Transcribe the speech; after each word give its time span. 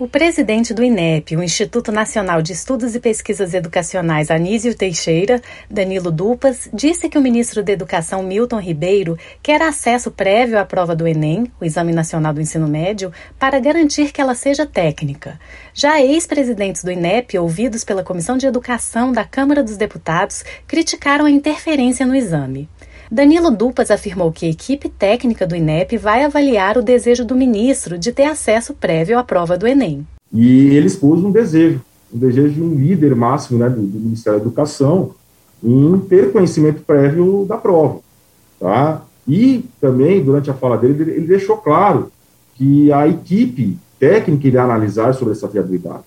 O 0.00 0.08
presidente 0.08 0.74
do 0.74 0.82
INEP, 0.82 1.36
o 1.36 1.42
Instituto 1.44 1.92
Nacional 1.92 2.42
de 2.42 2.52
Estudos 2.52 2.96
e 2.96 3.00
Pesquisas 3.00 3.54
Educacionais 3.54 4.28
Anísio 4.28 4.74
Teixeira, 4.74 5.40
Danilo 5.70 6.10
Dupas, 6.10 6.68
disse 6.74 7.08
que 7.08 7.16
o 7.16 7.22
ministro 7.22 7.62
da 7.62 7.70
Educação 7.70 8.20
Milton 8.20 8.58
Ribeiro 8.58 9.16
quer 9.40 9.62
acesso 9.62 10.10
prévio 10.10 10.58
à 10.58 10.64
prova 10.64 10.96
do 10.96 11.06
Enem, 11.06 11.46
o 11.60 11.64
Exame 11.64 11.92
Nacional 11.92 12.34
do 12.34 12.40
Ensino 12.40 12.66
Médio, 12.66 13.12
para 13.38 13.60
garantir 13.60 14.10
que 14.10 14.20
ela 14.20 14.34
seja 14.34 14.66
técnica. 14.66 15.38
Já 15.72 16.00
ex-presidentes 16.02 16.82
do 16.82 16.90
INEP, 16.90 17.38
ouvidos 17.38 17.84
pela 17.84 18.02
Comissão 18.02 18.36
de 18.36 18.48
Educação 18.48 19.12
da 19.12 19.24
Câmara 19.24 19.62
dos 19.62 19.76
Deputados, 19.76 20.44
criticaram 20.66 21.24
a 21.24 21.30
interferência 21.30 22.04
no 22.04 22.16
exame. 22.16 22.68
Danilo 23.10 23.50
Dupas 23.50 23.90
afirmou 23.90 24.32
que 24.32 24.46
a 24.46 24.48
equipe 24.50 24.88
técnica 24.88 25.46
do 25.46 25.54
INEP 25.54 25.96
vai 25.96 26.24
avaliar 26.24 26.78
o 26.78 26.82
desejo 26.82 27.24
do 27.24 27.36
ministro 27.36 27.98
de 27.98 28.12
ter 28.12 28.24
acesso 28.24 28.74
prévio 28.74 29.18
à 29.18 29.24
prova 29.24 29.56
do 29.56 29.66
Enem. 29.66 30.06
E 30.32 30.68
ele 30.68 30.86
expôs 30.86 31.22
um 31.22 31.30
desejo, 31.30 31.80
um 32.12 32.18
desejo 32.18 32.54
de 32.54 32.62
um 32.62 32.74
líder 32.74 33.14
máximo 33.14 33.58
né, 33.58 33.68
do, 33.68 33.82
do 33.82 34.00
Ministério 34.00 34.40
da 34.40 34.46
Educação 34.46 35.12
em 35.62 35.98
ter 36.00 36.32
conhecimento 36.32 36.82
prévio 36.82 37.44
da 37.48 37.56
prova. 37.56 38.00
Tá? 38.58 39.02
E 39.26 39.64
também, 39.80 40.22
durante 40.22 40.50
a 40.50 40.54
fala 40.54 40.76
dele, 40.76 41.12
ele 41.12 41.26
deixou 41.26 41.56
claro 41.56 42.10
que 42.54 42.92
a 42.92 43.06
equipe 43.08 43.78
técnica 43.98 44.46
irá 44.46 44.64
analisar 44.64 45.14
sobre 45.14 45.32
essa 45.32 45.48
fiabilidade. 45.48 46.04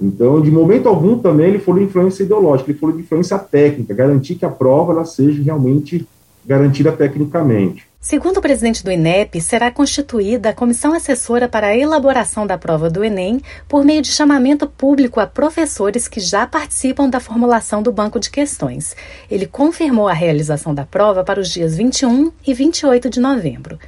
Então, 0.00 0.40
de 0.40 0.50
momento 0.50 0.88
algum, 0.88 1.18
também 1.18 1.48
ele 1.48 1.58
falou 1.58 1.80
de 1.80 1.86
influência 1.86 2.22
ideológica, 2.22 2.70
ele 2.70 2.78
falou 2.78 2.96
de 2.96 3.02
influência 3.02 3.38
técnica, 3.38 3.92
garantir 3.92 4.34
que 4.34 4.46
a 4.46 4.50
prova 4.50 4.92
ela 4.92 5.04
seja 5.04 5.42
realmente 5.42 6.06
garantida 6.50 6.90
tecnicamente. 6.90 7.88
Segundo 8.00 8.38
o 8.38 8.42
presidente 8.42 8.82
do 8.82 8.90
INEP, 8.90 9.40
será 9.40 9.70
constituída 9.70 10.48
a 10.48 10.52
comissão 10.52 10.92
assessora 10.92 11.48
para 11.48 11.68
a 11.68 11.76
elaboração 11.76 12.44
da 12.44 12.58
prova 12.58 12.90
do 12.90 13.04
Enem 13.04 13.40
por 13.68 13.84
meio 13.84 14.02
de 14.02 14.10
chamamento 14.10 14.66
público 14.66 15.20
a 15.20 15.28
professores 15.28 16.08
que 16.08 16.18
já 16.18 16.48
participam 16.48 17.08
da 17.08 17.20
formulação 17.20 17.84
do 17.84 17.92
banco 17.92 18.18
de 18.18 18.30
questões. 18.30 18.96
Ele 19.30 19.46
confirmou 19.46 20.08
a 20.08 20.12
realização 20.12 20.74
da 20.74 20.84
prova 20.84 21.22
para 21.22 21.38
os 21.38 21.50
dias 21.50 21.76
21 21.76 22.32
e 22.44 22.52
28 22.52 23.08
de 23.08 23.20
novembro 23.20 23.78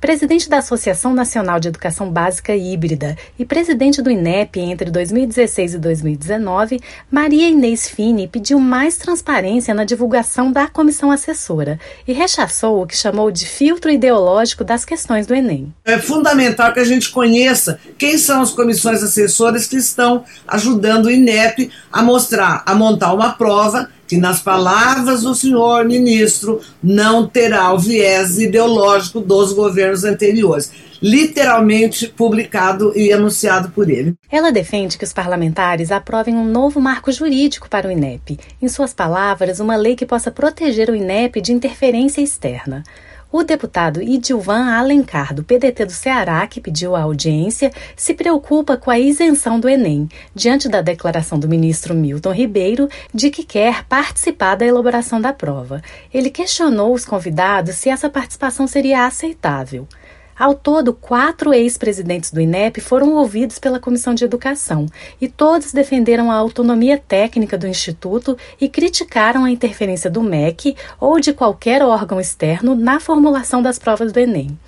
presidente 0.00 0.48
da 0.48 0.58
Associação 0.58 1.14
Nacional 1.14 1.58
de 1.58 1.68
Educação 1.68 2.10
Básica 2.10 2.54
Híbrida 2.54 3.16
e 3.38 3.44
presidente 3.44 4.02
do 4.02 4.10
INEP 4.10 4.60
entre 4.60 4.90
2016 4.90 5.74
e 5.74 5.78
2019, 5.78 6.80
Maria 7.10 7.48
Inês 7.48 7.88
Fini 7.88 8.28
pediu 8.28 8.58
mais 8.58 8.96
transparência 8.96 9.74
na 9.74 9.84
divulgação 9.84 10.52
da 10.52 10.68
comissão 10.68 11.10
assessora 11.10 11.80
e 12.06 12.12
rechaçou 12.12 12.82
o 12.82 12.86
que 12.86 12.96
chamou 12.96 13.30
de 13.30 13.46
filtro 13.46 13.90
ideológico 13.90 14.64
das 14.64 14.84
questões 14.84 15.26
do 15.26 15.34
Enem. 15.34 15.72
É 15.84 15.98
fundamental 15.98 16.72
que 16.72 16.80
a 16.80 16.84
gente 16.84 17.10
conheça 17.10 17.80
quem 17.98 18.18
são 18.18 18.42
as 18.42 18.52
comissões 18.52 19.02
assessoras 19.02 19.66
que 19.66 19.76
estão 19.76 20.24
ajudando 20.46 21.06
o 21.06 21.10
INEP 21.10 21.70
a 21.90 22.02
mostrar, 22.02 22.62
a 22.66 22.74
montar 22.74 23.12
uma 23.12 23.32
prova 23.32 23.88
que, 24.06 24.16
nas 24.16 24.40
palavras 24.40 25.22
do 25.22 25.34
senhor 25.34 25.84
ministro, 25.84 26.60
não 26.82 27.26
terá 27.26 27.72
o 27.72 27.78
viés 27.78 28.38
ideológico 28.38 29.20
dos 29.20 29.52
governos 29.52 30.04
anteriores. 30.04 30.70
Literalmente 31.02 32.08
publicado 32.08 32.92
e 32.96 33.12
anunciado 33.12 33.68
por 33.70 33.90
ele. 33.90 34.14
Ela 34.30 34.50
defende 34.50 34.96
que 34.96 35.04
os 35.04 35.12
parlamentares 35.12 35.92
aprovem 35.92 36.34
um 36.34 36.44
novo 36.44 36.80
marco 36.80 37.12
jurídico 37.12 37.68
para 37.68 37.86
o 37.86 37.90
INEP. 37.90 38.38
Em 38.62 38.68
suas 38.68 38.94
palavras, 38.94 39.60
uma 39.60 39.76
lei 39.76 39.94
que 39.94 40.06
possa 40.06 40.30
proteger 40.30 40.88
o 40.88 40.96
INEP 40.96 41.40
de 41.42 41.52
interferência 41.52 42.22
externa. 42.22 42.82
O 43.30 43.42
deputado 43.42 44.00
Idilvan 44.00 44.70
Alencar, 44.70 45.34
do 45.34 45.42
PDT 45.42 45.84
do 45.84 45.92
Ceará, 45.92 46.46
que 46.46 46.60
pediu 46.60 46.94
a 46.94 47.02
audiência, 47.02 47.72
se 47.96 48.14
preocupa 48.14 48.76
com 48.76 48.88
a 48.88 48.98
isenção 49.00 49.58
do 49.58 49.68
Enem, 49.68 50.08
diante 50.32 50.68
da 50.68 50.80
declaração 50.80 51.36
do 51.36 51.48
ministro 51.48 51.92
Milton 51.92 52.32
Ribeiro 52.32 52.88
de 53.12 53.28
que 53.30 53.42
quer 53.42 53.84
participar 53.84 54.54
da 54.54 54.64
elaboração 54.64 55.20
da 55.20 55.32
prova. 55.32 55.82
Ele 56.14 56.30
questionou 56.30 56.94
os 56.94 57.04
convidados 57.04 57.74
se 57.74 57.88
essa 57.88 58.08
participação 58.08 58.66
seria 58.66 59.06
aceitável. 59.06 59.88
Ao 60.38 60.54
todo, 60.54 60.92
quatro 60.92 61.54
ex-presidentes 61.54 62.30
do 62.30 62.42
INEP 62.42 62.82
foram 62.82 63.14
ouvidos 63.14 63.58
pela 63.58 63.80
Comissão 63.80 64.12
de 64.12 64.22
Educação 64.22 64.84
e 65.18 65.28
todos 65.28 65.72
defenderam 65.72 66.30
a 66.30 66.34
autonomia 66.34 66.98
técnica 66.98 67.56
do 67.56 67.66
Instituto 67.66 68.36
e 68.60 68.68
criticaram 68.68 69.44
a 69.44 69.50
interferência 69.50 70.10
do 70.10 70.22
MEC 70.22 70.76
ou 71.00 71.18
de 71.18 71.32
qualquer 71.32 71.82
órgão 71.82 72.20
externo 72.20 72.74
na 72.74 73.00
formulação 73.00 73.62
das 73.62 73.78
provas 73.78 74.12
do 74.12 74.20
Enem. 74.20 74.58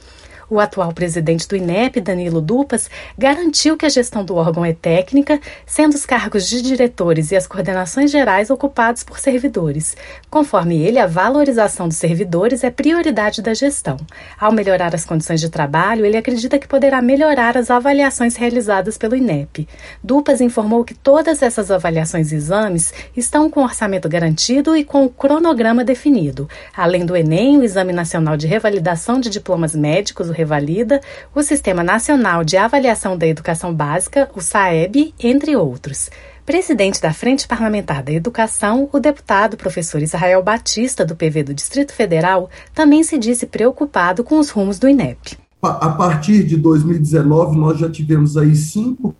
O 0.50 0.58
atual 0.58 0.92
presidente 0.92 1.46
do 1.46 1.54
INEP, 1.54 2.00
Danilo 2.00 2.40
Dupas, 2.40 2.88
garantiu 3.18 3.76
que 3.76 3.84
a 3.84 3.88
gestão 3.88 4.24
do 4.24 4.34
órgão 4.34 4.64
é 4.64 4.72
técnica, 4.72 5.38
sendo 5.66 5.94
os 5.94 6.06
cargos 6.06 6.48
de 6.48 6.62
diretores 6.62 7.30
e 7.30 7.36
as 7.36 7.46
coordenações 7.46 8.10
gerais 8.10 8.48
ocupados 8.48 9.02
por 9.02 9.18
servidores. 9.18 9.94
Conforme 10.30 10.80
ele, 10.80 10.98
a 10.98 11.06
valorização 11.06 11.86
dos 11.86 11.98
servidores 11.98 12.64
é 12.64 12.70
prioridade 12.70 13.42
da 13.42 13.52
gestão. 13.52 13.98
Ao 14.40 14.50
melhorar 14.50 14.94
as 14.94 15.04
condições 15.04 15.40
de 15.40 15.50
trabalho, 15.50 16.06
ele 16.06 16.16
acredita 16.16 16.58
que 16.58 16.66
poderá 16.66 17.02
melhorar 17.02 17.58
as 17.58 17.70
avaliações 17.70 18.36
realizadas 18.36 18.96
pelo 18.96 19.16
INEP. 19.16 19.68
Dupas 20.02 20.40
informou 20.40 20.82
que 20.82 20.94
todas 20.94 21.42
essas 21.42 21.70
avaliações 21.70 22.32
e 22.32 22.36
exames 22.36 22.94
estão 23.14 23.50
com 23.50 23.62
orçamento 23.62 24.08
garantido 24.08 24.74
e 24.74 24.82
com 24.82 25.04
o 25.04 25.10
cronograma 25.10 25.84
definido, 25.84 26.48
além 26.74 27.04
do 27.04 27.16
Enem, 27.16 27.58
o 27.58 27.62
Exame 27.62 27.92
Nacional 27.92 28.36
de 28.36 28.46
Revalidação 28.46 29.20
de 29.20 29.28
Diplomas 29.28 29.74
Médicos, 29.74 30.30
o 30.30 30.37
Revalida, 30.38 31.00
o 31.34 31.42
Sistema 31.42 31.82
Nacional 31.82 32.44
de 32.44 32.56
Avaliação 32.56 33.18
da 33.18 33.26
Educação 33.26 33.74
Básica, 33.74 34.30
o 34.36 34.40
SAEB, 34.40 35.12
entre 35.18 35.56
outros. 35.56 36.08
Presidente 36.46 37.02
da 37.02 37.12
Frente 37.12 37.46
Parlamentar 37.46 38.04
da 38.04 38.12
Educação, 38.12 38.88
o 38.92 39.00
deputado 39.00 39.56
professor 39.56 40.00
Israel 40.00 40.40
Batista, 40.40 41.04
do 41.04 41.16
PV 41.16 41.42
do 41.42 41.54
Distrito 41.54 41.92
Federal, 41.92 42.48
também 42.72 43.02
se 43.02 43.18
disse 43.18 43.46
preocupado 43.46 44.22
com 44.22 44.38
os 44.38 44.48
rumos 44.50 44.78
do 44.78 44.88
INEP. 44.88 45.36
A 45.60 45.88
partir 45.90 46.44
de 46.44 46.56
2019, 46.56 47.58
nós 47.58 47.80
já 47.80 47.90
tivemos 47.90 48.36
aí 48.36 48.54
cinco 48.54 49.14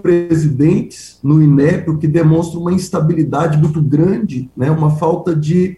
presidentes 0.00 1.18
no 1.22 1.42
INEP, 1.42 1.90
o 1.90 1.98
que 1.98 2.08
demonstra 2.08 2.58
uma 2.58 2.72
instabilidade 2.72 3.58
muito 3.58 3.82
grande, 3.82 4.50
né, 4.56 4.70
uma 4.70 4.96
falta 4.96 5.36
de, 5.36 5.76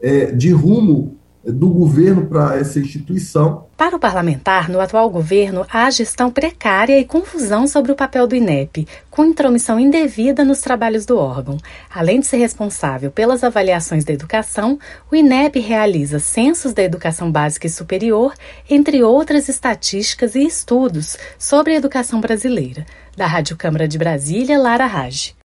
é, 0.00 0.30
de 0.30 0.52
rumo 0.52 1.19
do 1.44 1.70
governo 1.70 2.26
para 2.26 2.56
essa 2.58 2.78
instituição. 2.78 3.66
Para 3.76 3.96
o 3.96 3.98
parlamentar, 3.98 4.68
no 4.68 4.78
atual 4.78 5.08
governo, 5.08 5.66
há 5.72 5.90
gestão 5.90 6.30
precária 6.30 6.98
e 6.98 7.04
confusão 7.04 7.66
sobre 7.66 7.90
o 7.90 7.96
papel 7.96 8.26
do 8.26 8.36
INEP, 8.36 8.86
com 9.10 9.24
intromissão 9.24 9.80
indevida 9.80 10.44
nos 10.44 10.60
trabalhos 10.60 11.06
do 11.06 11.16
órgão. 11.16 11.56
Além 11.92 12.20
de 12.20 12.26
ser 12.26 12.36
responsável 12.36 13.10
pelas 13.10 13.42
avaliações 13.42 14.04
da 14.04 14.12
educação, 14.12 14.78
o 15.10 15.16
INEP 15.16 15.58
realiza 15.60 16.18
censos 16.18 16.74
da 16.74 16.82
educação 16.82 17.32
básica 17.32 17.66
e 17.66 17.70
superior, 17.70 18.34
entre 18.68 19.02
outras 19.02 19.48
estatísticas 19.48 20.34
e 20.34 20.44
estudos 20.44 21.16
sobre 21.38 21.72
a 21.72 21.76
educação 21.76 22.20
brasileira. 22.20 22.84
Da 23.16 23.26
Rádio 23.26 23.56
Câmara 23.56 23.88
de 23.88 23.96
Brasília, 23.98 24.58
Lara 24.58 24.86
Rage. 24.86 25.34